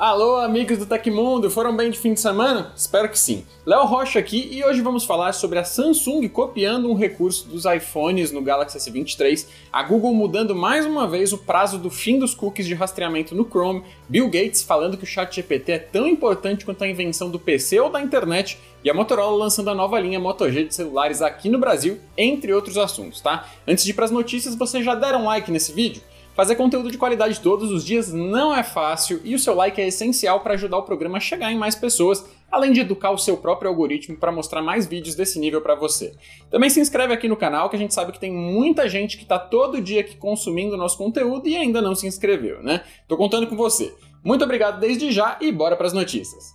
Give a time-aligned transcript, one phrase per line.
[0.00, 2.72] Alô, amigos do Tecmundo, foram bem de fim de semana?
[2.74, 3.44] Espero que sim.
[3.66, 8.32] Léo Rocha aqui e hoje vamos falar sobre a Samsung copiando um recurso dos iPhones
[8.32, 12.66] no Galaxy S23, a Google mudando mais uma vez o prazo do fim dos cookies
[12.66, 16.88] de rastreamento no Chrome, Bill Gates falando que o ChatGPT é tão importante quanto a
[16.88, 20.64] invenção do PC ou da internet e a Motorola lançando a nova linha Moto G
[20.64, 23.46] de celulares aqui no Brasil, entre outros assuntos, tá?
[23.68, 26.00] Antes de ir para as notícias, vocês já deram like nesse vídeo?
[26.40, 29.88] Fazer conteúdo de qualidade todos os dias não é fácil e o seu like é
[29.88, 33.36] essencial para ajudar o programa a chegar em mais pessoas, além de educar o seu
[33.36, 36.14] próprio algoritmo para mostrar mais vídeos desse nível para você.
[36.50, 39.22] Também se inscreve aqui no canal que a gente sabe que tem muita gente que
[39.24, 42.84] está todo dia aqui consumindo nosso conteúdo e ainda não se inscreveu, né?
[43.06, 43.94] Tô contando com você.
[44.24, 46.54] Muito obrigado desde já e bora para as notícias.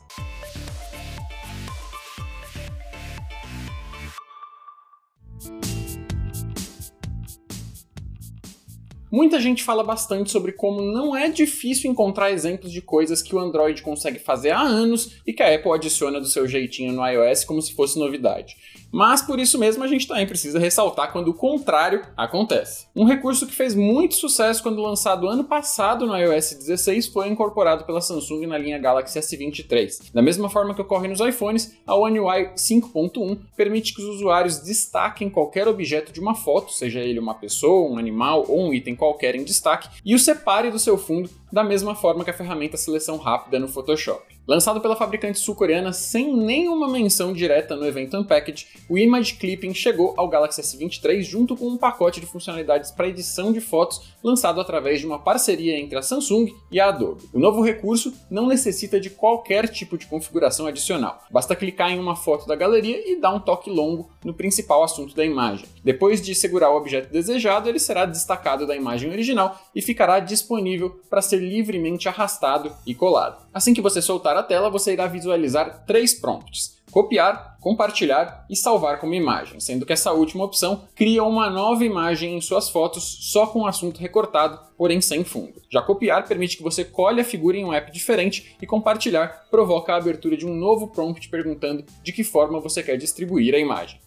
[9.11, 13.39] Muita gente fala bastante sobre como não é difícil encontrar exemplos de coisas que o
[13.39, 17.43] Android consegue fazer há anos e que a Apple adiciona do seu jeitinho no iOS
[17.43, 18.57] como se fosse novidade.
[18.95, 22.87] Mas por isso mesmo a gente também precisa ressaltar quando o contrário acontece.
[22.95, 27.83] Um recurso que fez muito sucesso quando lançado ano passado no iOS 16 foi incorporado
[27.83, 30.13] pela Samsung na linha Galaxy S23.
[30.13, 34.59] Da mesma forma que ocorre nos iPhones, a One UI 5.1 permite que os usuários
[34.59, 38.95] destaquem qualquer objeto de uma foto, seja ele uma pessoa, um animal ou um item
[38.95, 42.75] qualquer em destaque, e o separe do seu fundo da mesma forma que a ferramenta
[42.75, 44.35] seleção rápida no Photoshop.
[44.45, 50.13] Lançado pela fabricante sul-coreana sem nenhuma menção direta no evento Unpacked, o Image Clipping chegou
[50.17, 54.99] ao Galaxy S23 junto com um pacote de funcionalidades para edição de fotos lançado através
[54.99, 57.23] de uma parceria entre a Samsung e a Adobe.
[57.33, 61.23] O novo recurso não necessita de qualquer tipo de configuração adicional.
[61.31, 65.15] Basta clicar em uma foto da galeria e dar um toque longo no principal assunto
[65.15, 65.65] da imagem.
[65.83, 70.99] Depois de segurar o objeto desejado, ele será destacado da imagem original e ficará disponível
[71.09, 73.45] para ser livremente arrastado e colado.
[73.53, 78.99] Assim que você soltar a tela, você irá visualizar três prompts: copiar, compartilhar e salvar
[78.99, 83.47] como imagem, sendo que essa última opção cria uma nova imagem em suas fotos só
[83.47, 85.61] com o assunto recortado, porém sem fundo.
[85.69, 89.93] Já copiar permite que você colhe a figura em um app diferente e compartilhar provoca
[89.93, 93.99] a abertura de um novo prompt perguntando de que forma você quer distribuir a imagem.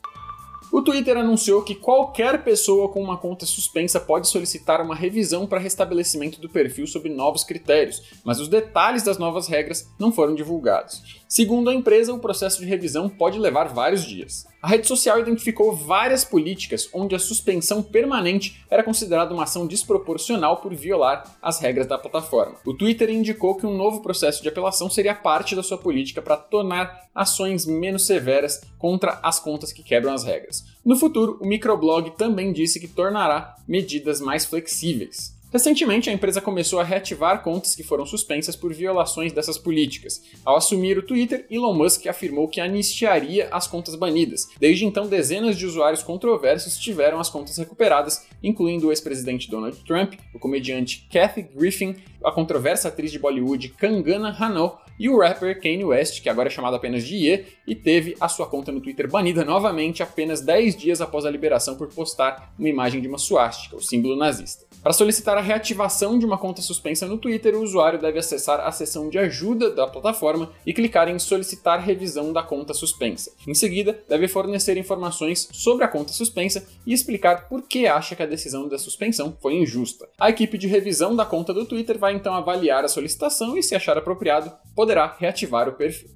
[0.71, 5.59] O Twitter anunciou que qualquer pessoa com uma conta suspensa pode solicitar uma revisão para
[5.59, 11.23] restabelecimento do perfil sob novos critérios, mas os detalhes das novas regras não foram divulgados.
[11.27, 14.47] Segundo a empresa, o processo de revisão pode levar vários dias.
[14.61, 20.57] A rede social identificou várias políticas onde a suspensão permanente era considerada uma ação desproporcional
[20.57, 22.57] por violar as regras da plataforma.
[22.67, 26.37] O Twitter indicou que um novo processo de apelação seria parte da sua política para
[26.37, 30.65] tornar ações menos severas contra as contas que quebram as regras.
[30.85, 35.38] No futuro, o microblog também disse que tornará medidas mais flexíveis.
[35.51, 40.23] Recentemente, a empresa começou a reativar contas que foram suspensas por violações dessas políticas.
[40.45, 44.47] Ao assumir o Twitter, Elon Musk afirmou que anistiaria as contas banidas.
[44.61, 50.15] Desde então, dezenas de usuários controversos tiveram as contas recuperadas, incluindo o ex-presidente Donald Trump,
[50.35, 55.85] o comediante Kathy Griffin, a controversa atriz de Bollywood Kangana Ranaut e o rapper Kanye
[55.85, 59.09] West, que agora é chamado apenas de Ye, e teve a sua conta no Twitter
[59.09, 63.77] banida novamente apenas 10 dias após a liberação por postar uma imagem de uma suástica,
[63.77, 64.67] o símbolo nazista.
[64.83, 68.73] Para solicitar a reativação de uma conta suspensa no Twitter, o usuário deve acessar a
[68.73, 73.31] seção de ajuda da plataforma e clicar em solicitar revisão da conta suspensa.
[73.47, 78.23] Em seguida, deve fornecer informações sobre a conta suspensa e explicar por que acha que
[78.25, 80.09] a decisão da suspensão foi injusta.
[80.19, 83.77] A equipe de revisão da conta do Twitter vai então avaliar a solicitação e, se
[83.77, 86.11] achar apropriado, poderá reativar o perfil.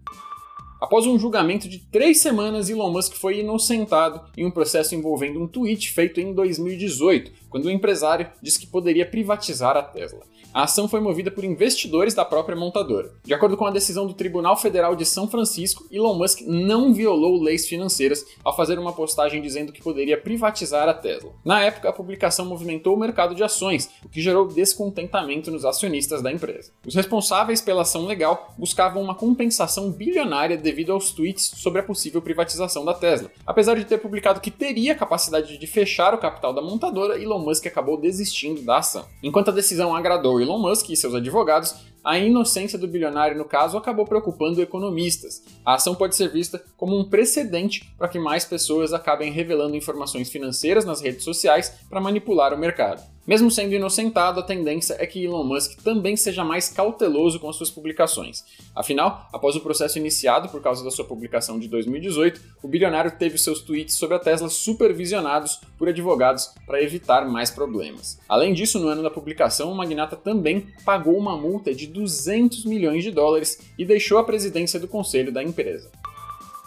[0.82, 5.47] Após um julgamento de três semanas, Elon Musk foi inocentado em um processo envolvendo um
[5.47, 10.33] tweet feito em 2018, quando o empresário disse que poderia privatizar a Tesla.
[10.55, 13.15] A ação foi movida por investidores da própria montadora.
[13.25, 17.41] De acordo com a decisão do Tribunal Federal de São Francisco, Elon Musk não violou
[17.41, 21.33] leis financeiras ao fazer uma postagem dizendo que poderia privatizar a Tesla.
[21.43, 26.21] Na época, a publicação movimentou o mercado de ações, o que gerou descontentamento nos acionistas
[26.21, 26.71] da empresa.
[26.87, 32.21] Os responsáveis pela ação legal buscavam uma compensação bilionária devido aos tweets sobre a possível
[32.21, 33.31] privatização da Tesla.
[33.47, 37.67] Apesar de ter publicado que teria capacidade de fechar o capital da montadora, Elon Musk
[37.67, 39.05] acabou desistindo da ação.
[39.23, 41.75] Enquanto a decisão agradou Elon Musk e seus advogados,
[42.05, 45.43] a inocência do bilionário no caso acabou preocupando economistas.
[45.65, 50.29] A ação pode ser vista como um precedente para que mais pessoas acabem revelando informações
[50.29, 53.03] financeiras nas redes sociais para manipular o mercado.
[53.25, 57.55] Mesmo sendo inocentado, a tendência é que Elon Musk também seja mais cauteloso com as
[57.55, 58.45] suas publicações.
[58.75, 63.39] Afinal, após o processo iniciado por causa da sua publicação de 2018, o bilionário teve
[63.39, 68.19] seus tweets sobre a Tesla supervisionados por advogados para evitar mais problemas.
[68.29, 73.05] Além disso, no ano da publicação, o magnata também pagou uma multa de 200 milhões
[73.05, 75.91] de dólares e deixou a presidência do conselho da empresa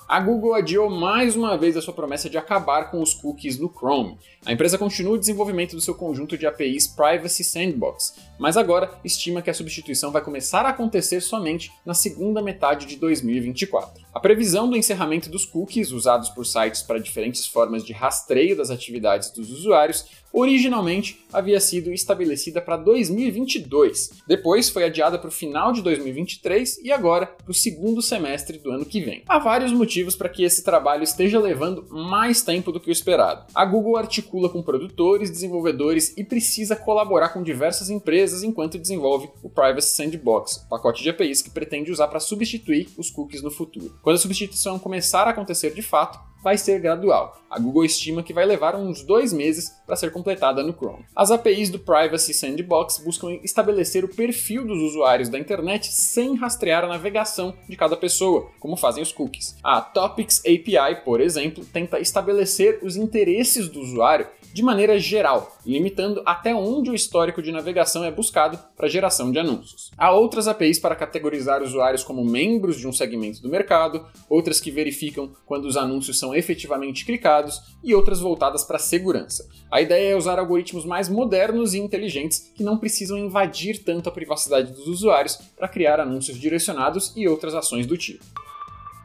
[0.07, 3.67] a Google adiou mais uma vez a sua promessa de acabar com os cookies no
[3.69, 4.17] Chrome.
[4.45, 9.41] A empresa continua o desenvolvimento do seu conjunto de APIs Privacy Sandbox, mas agora estima
[9.41, 14.05] que a substituição vai começar a acontecer somente na segunda metade de 2024.
[14.13, 18.69] A previsão do encerramento dos cookies usados por sites para diferentes formas de rastreio das
[18.69, 20.05] atividades dos usuários
[20.35, 24.23] originalmente havia sido estabelecida para 2022.
[24.27, 28.69] Depois foi adiada para o final de 2023 e agora para o segundo semestre do
[28.69, 29.23] ano que vem.
[29.27, 33.45] Há vários motivos para que esse trabalho esteja levando mais tempo do que o esperado.
[33.55, 39.49] A Google articula com produtores, desenvolvedores e precisa colaborar com diversas empresas enquanto desenvolve o
[39.49, 43.97] Privacy Sandbox, pacote de APIs que pretende usar para substituir os cookies no futuro.
[44.01, 47.41] Quando a substituição começar a acontecer de fato, vai ser gradual.
[47.49, 51.03] A Google estima que vai levar uns dois meses para ser completada no Chrome.
[51.15, 56.83] As APIs do Privacy Sandbox buscam estabelecer o perfil dos usuários da internet sem rastrear
[56.83, 59.57] a navegação de cada pessoa, como fazem os cookies.
[59.63, 66.21] A Topics API, por exemplo, tenta estabelecer os interesses do usuário de maneira geral, limitando
[66.25, 69.91] até onde o histórico de navegação é buscado para geração de anúncios.
[69.97, 74.71] Há outras APIs para categorizar usuários como membros de um segmento do mercado, outras que
[74.71, 79.45] verificam quando os anúncios são efetivamente clicados e outras voltadas para segurança.
[79.69, 84.11] A ideia é usar algoritmos mais modernos e inteligentes que não precisam invadir tanto a
[84.13, 88.23] privacidade dos usuários para criar anúncios direcionados e outras ações do tipo.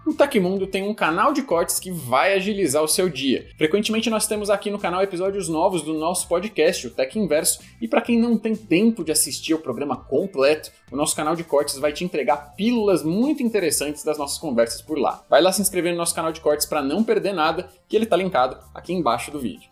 [0.06, 3.46] O Tecmundo tem um canal de cortes que vai agilizar o seu dia.
[3.58, 7.86] Frequentemente nós temos aqui no canal episódios novos do nosso podcast, o Tech Inverso, e
[7.86, 11.76] para quem não tem tempo de assistir ao programa completo, o nosso canal de cortes
[11.76, 15.22] vai te entregar pílulas muito interessantes das nossas conversas por lá.
[15.28, 18.04] Vai lá se inscrever no nosso canal de cortes para não perder nada, que ele
[18.04, 19.68] está linkado aqui embaixo do vídeo.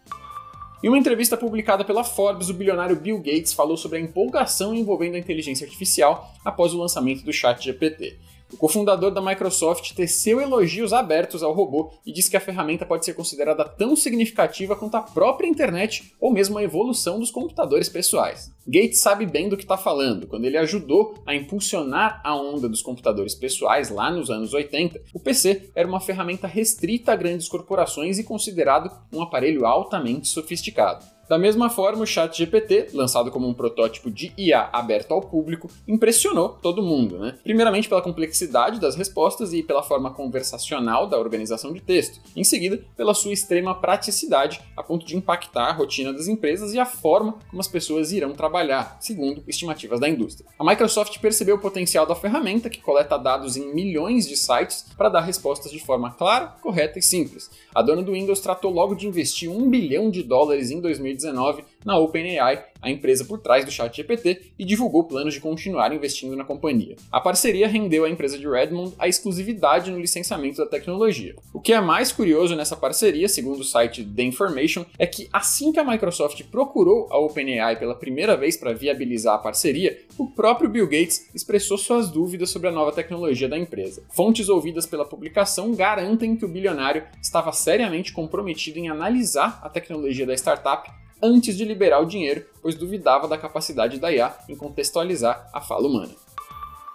[0.85, 5.17] Em uma entrevista publicada pela Forbes, o bilionário Bill Gates falou sobre a empolgação envolvendo
[5.17, 8.19] a inteligência artificial após o lançamento do ChatGPT.
[8.53, 13.05] O cofundador da Microsoft teceu elogios abertos ao robô e disse que a ferramenta pode
[13.05, 18.50] ser considerada tão significativa quanto a própria internet ou mesmo a evolução dos computadores pessoais.
[18.67, 20.27] Gates sabe bem do que está falando.
[20.27, 25.21] Quando ele ajudou a impulsionar a onda dos computadores pessoais lá nos anos 80, o
[25.21, 31.18] PC era uma ferramenta restrita a grandes corporações e considerado um aparelho altamente sofisticado.
[31.29, 36.49] Da mesma forma, o ChatGPT, lançado como um protótipo de IA aberto ao público, impressionou
[36.49, 37.37] todo mundo, né?
[37.43, 42.19] Primeiramente pela complexidade das respostas e pela forma conversacional da organização de texto.
[42.35, 46.79] Em seguida, pela sua extrema praticidade, a ponto de impactar a rotina das empresas e
[46.79, 50.49] a forma como as pessoas irão trabalhar, segundo estimativas da indústria.
[50.59, 55.11] A Microsoft percebeu o potencial da ferramenta, que coleta dados em milhões de sites, para
[55.11, 57.51] dar respostas de forma clara, correta e simples.
[57.75, 61.65] A dona do Windows tratou logo de investir um bilhão de dólares em 2019 2019
[61.85, 66.44] na OpenAI, a empresa por trás do ChatGPT, e divulgou planos de continuar investindo na
[66.44, 66.97] companhia.
[67.11, 71.35] A parceria rendeu à empresa de Redmond a exclusividade no licenciamento da tecnologia.
[71.53, 75.73] O que é mais curioso nessa parceria, segundo o site The Information, é que assim
[75.73, 80.70] que a Microsoft procurou a OpenAI pela primeira vez para viabilizar a parceria, o próprio
[80.70, 84.05] Bill Gates expressou suas dúvidas sobre a nova tecnologia da empresa.
[84.11, 90.26] Fontes ouvidas pela publicação garantem que o bilionário estava seriamente comprometido em analisar a tecnologia
[90.26, 90.91] da startup
[91.23, 95.88] antes de liberar o dinheiro, pois duvidava da capacidade da IA em contextualizar a fala
[95.88, 96.15] humana.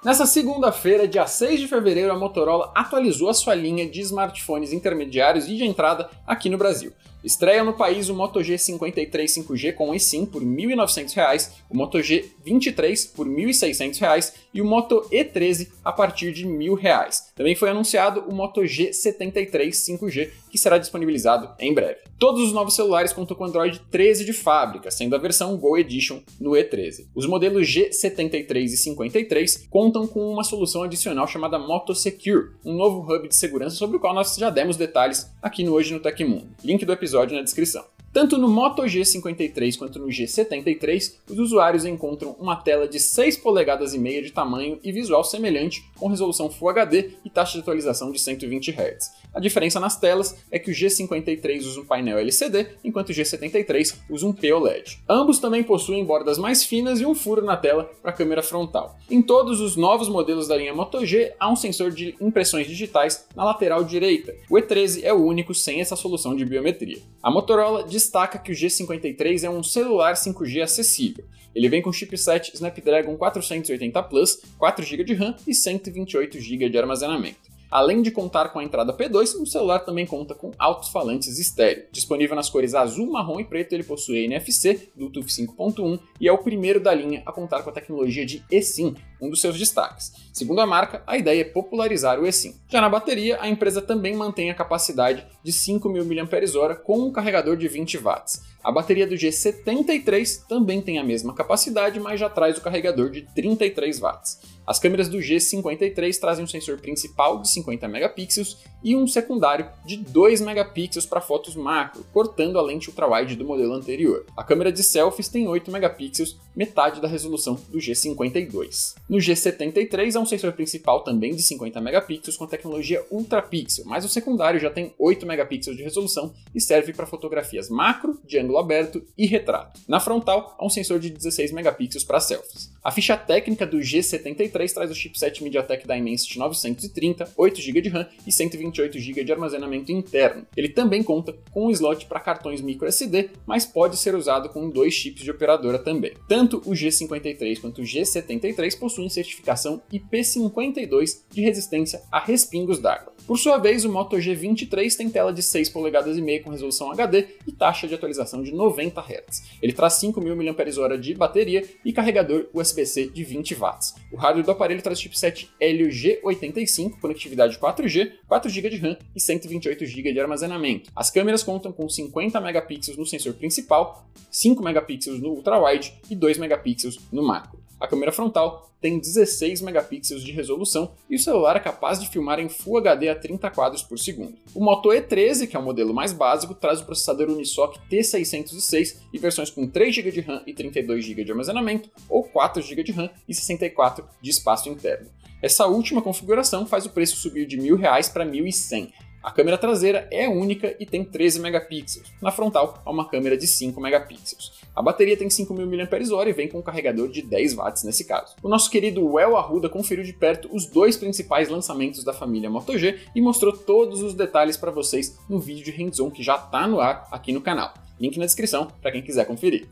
[0.03, 5.47] Nessa segunda-feira, dia 6 de fevereiro, a Motorola atualizou a sua linha de smartphones intermediários
[5.47, 6.91] e de entrada aqui no Brasil.
[7.23, 13.13] Estreia no país o Moto G53 5G com eSIM por R$ 1.900, o Moto G23
[13.15, 17.33] por R$ 1.600 e o Moto E13 a partir de R$ 1.000.
[17.33, 22.01] Também foi anunciado o Moto G73 5G, que será disponibilizado em breve.
[22.19, 26.19] Todos os novos celulares contam com Android 13 de fábrica, sendo a versão Go Edition
[26.39, 27.07] no E13.
[27.15, 33.01] Os modelos G73 e 53 contam com uma solução adicional chamada Moto Secure, um novo
[33.01, 36.49] hub de segurança sobre o qual nós já demos detalhes aqui no Hoje no Tecmundo.
[36.63, 37.85] Link do episódio na descrição.
[38.13, 43.95] Tanto no Moto G53 quanto no G73, os usuários encontram uma tela de 6 polegadas
[43.95, 48.11] e meia de tamanho e visual semelhante, com resolução Full HD e taxa de atualização
[48.11, 49.11] de 120 Hz.
[49.33, 53.95] A diferença nas telas é que o G53 usa um painel LCD, enquanto o G73
[54.09, 54.99] usa um POLED.
[55.09, 58.95] Ambos também possuem bordas mais finas e um furo na tela para a câmera frontal.
[59.09, 63.25] Em todos os novos modelos da linha Moto G, há um sensor de impressões digitais
[63.35, 64.35] na lateral direita.
[64.49, 66.99] O E13 é o único sem essa solução de biometria.
[67.21, 71.25] A Motorola destaca que o G53 é um celular 5G acessível.
[71.55, 76.77] Ele vem com chipset Snapdragon 480 Plus, 4 GB de RAM e 128 GB de
[76.77, 77.52] armazenamento.
[77.73, 81.85] Além de contar com a entrada P2, o celular também conta com altos-falantes estéreo.
[81.91, 86.37] Disponível nas cores azul, marrom e preto, ele possui NFC, Bluetooth 5.1 e é o
[86.37, 90.13] primeiro da linha a contar com a tecnologia de eSIM, um dos seus destaques.
[90.31, 92.53] Segundo a marca, a ideia é popularizar o eSIM.
[92.69, 97.57] Já na bateria, a empresa também mantém a capacidade de 5.000 mAh com um carregador
[97.57, 98.52] de 20 watts.
[98.63, 103.23] A bateria do G73 também tem a mesma capacidade, mas já traz o carregador de
[103.35, 104.39] 33 watts.
[104.65, 109.97] As câmeras do G53 trazem um sensor principal de 50 megapixels e um secundário de
[109.97, 114.25] 2 megapixels para fotos macro, cortando a lente ultrawide do modelo anterior.
[114.37, 118.95] A câmera de selfies tem 8 megapixels, metade da resolução do G52.
[119.09, 124.09] No G73 há um sensor principal também de 50 megapixels com tecnologia ultrapixel, mas o
[124.09, 129.03] secundário já tem 8 megapixels de resolução e serve para fotografias macro, de ângulo aberto
[129.17, 129.79] e retrato.
[129.87, 132.71] Na frontal há um sensor de 16 megapixels para selfies.
[132.83, 138.07] A ficha técnica do G73 traz o chipset MediaTek Dimensity 930, 8 GB de RAM
[138.27, 140.45] e 128 GB de armazenamento interno.
[140.55, 144.93] Ele também conta com um slot para cartões microSD, mas pode ser usado com dois
[144.93, 146.13] chips de operadora também.
[146.27, 153.13] Tanto o G53 quanto o G73 possuem certificação IP52 de resistência a respingos d'água.
[153.25, 156.91] Por sua vez, o Moto G23 tem tela de 6 polegadas e meia com resolução
[156.91, 159.43] HD e taxa de atualização de 90 Hz.
[159.61, 163.95] Ele traz 5.000 mAh de bateria e carregador USB-C de 20 watts.
[164.11, 169.19] O hardware do aparelho traz chipset Helio G85, conectividade 4G, 4 GB de RAM e
[169.19, 170.91] 128 GB de armazenamento.
[170.95, 176.37] As câmeras contam com 50 megapixels no sensor principal, 5 megapixels no ultrawide e 2
[176.37, 177.62] megapixels no macro.
[177.83, 182.39] A câmera frontal tem 16 megapixels de resolução e o celular é capaz de filmar
[182.39, 184.37] em Full HD a 30 quadros por segundo.
[184.55, 189.17] O Moto E13, que é o modelo mais básico, traz o processador Unisoc T606 e
[189.17, 192.93] versões com 3 GB de RAM e 32 GB de armazenamento ou 4 GB de
[192.93, 195.09] RAM e 64 de espaço interno.
[195.41, 199.57] Essa última configuração faz o preço subir de R$ 1.000 para R$ 1.100, a câmera
[199.57, 202.11] traseira é única e tem 13 megapixels.
[202.21, 204.51] Na frontal, há uma câmera de 5 megapixels.
[204.75, 208.35] A bateria tem 5.000 mAh e vem com um carregador de 10 watts nesse caso.
[208.41, 212.77] O nosso querido Well Arruda conferiu de perto os dois principais lançamentos da família Moto
[212.77, 216.67] G e mostrou todos os detalhes para vocês no vídeo de hands-on que já está
[216.67, 217.73] no ar aqui no canal.
[217.99, 219.67] Link na descrição para quem quiser conferir.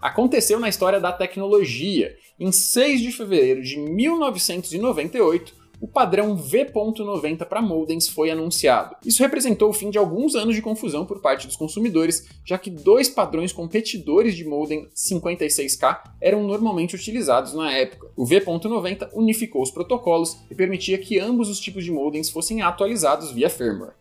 [0.00, 2.14] Aconteceu na história da tecnologia.
[2.38, 8.96] Em 6 de fevereiro de 1998, o padrão V.90 para modems foi anunciado.
[9.04, 12.70] Isso representou o fim de alguns anos de confusão por parte dos consumidores, já que
[12.70, 18.08] dois padrões competidores de modem 56K eram normalmente utilizados na época.
[18.16, 23.30] O V.90 unificou os protocolos e permitia que ambos os tipos de modems fossem atualizados
[23.30, 23.94] via firmware.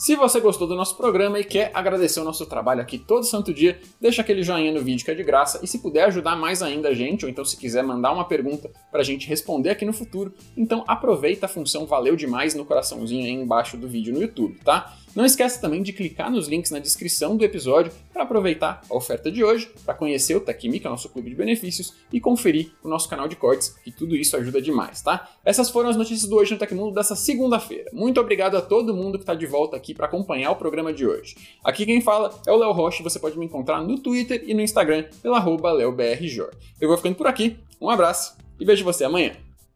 [0.00, 3.52] Se você gostou do nosso programa e quer agradecer o nosso trabalho aqui todo santo
[3.52, 6.62] dia, deixa aquele joinha no vídeo que é de graça e se puder ajudar mais
[6.62, 9.84] ainda a gente, ou então se quiser mandar uma pergunta para a gente responder aqui
[9.84, 14.22] no futuro, então aproveita a função valeu demais no coraçãozinho aí embaixo do vídeo no
[14.22, 14.96] YouTube, tá?
[15.14, 19.30] Não esquece também de clicar nos links na descrição do episódio para aproveitar a oferta
[19.30, 22.70] de hoje, para conhecer o Tecmi, que é o nosso clube de benefícios, e conferir
[22.82, 25.28] o nosso canal de cortes, que tudo isso ajuda demais, tá?
[25.44, 27.90] Essas foram as notícias do Hoje no Tecmundo dessa segunda-feira.
[27.92, 31.06] Muito obrigado a todo mundo que está de volta aqui para acompanhar o programa de
[31.06, 31.34] hoje.
[31.64, 34.60] Aqui quem fala é o Léo Rocha, você pode me encontrar no Twitter e no
[34.60, 36.50] Instagram pela arroba LeoBRJor.
[36.80, 39.49] Eu vou ficando por aqui, um abraço e vejo você amanhã.